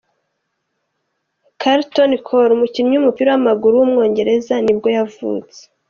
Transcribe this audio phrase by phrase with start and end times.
[1.61, 5.59] Carlton Cole, umukinnyi w’umupira w’amaguru w’umwongereza nibwo yavutse.